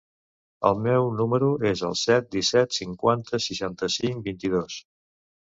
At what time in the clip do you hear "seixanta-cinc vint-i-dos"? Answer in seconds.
3.49-4.81